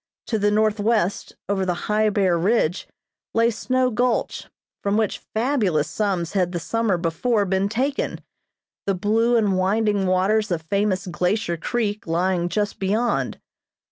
To 0.25 0.39
the 0.39 0.49
northwest, 0.49 1.35
over 1.47 1.63
the 1.63 1.75
high, 1.85 2.09
bare 2.09 2.35
ridge, 2.35 2.87
lay 3.35 3.51
Snow 3.51 3.91
Gulch, 3.91 4.47
from 4.81 4.97
which 4.97 5.19
fabulous 5.19 5.87
sums 5.87 6.31
had 6.33 6.53
the 6.53 6.59
summer 6.59 6.97
before 6.97 7.45
been 7.45 7.69
taken, 7.69 8.19
the 8.87 8.95
blue 8.95 9.37
and 9.37 9.59
winding 9.59 10.07
waters 10.07 10.49
of 10.49 10.63
famous 10.63 11.05
Glacier 11.05 11.55
Creek 11.55 12.07
lying 12.07 12.49
just 12.49 12.79
beyond. 12.79 13.39